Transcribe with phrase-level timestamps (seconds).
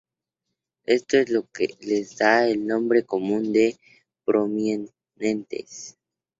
[0.87, 3.77] Esto es lo que les da el nombre común de
[4.25, 5.95] "prominentes".